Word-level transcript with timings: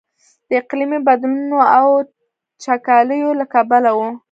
د 0.47 0.49
اقلیمي 0.61 0.99
بدلونونو 1.07 1.59
او 1.77 1.85
وچکاليو 1.97 3.37
له 3.39 3.45
کبله 3.53 3.91
و. 3.93 3.99